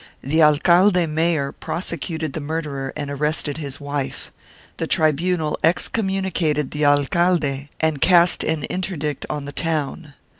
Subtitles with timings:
[0.21, 4.31] The alcalde mayor prosecuted the murderer and arrested his wife;
[4.77, 10.15] the tribunal excommunicated the alcalde and cast an interdict on the town.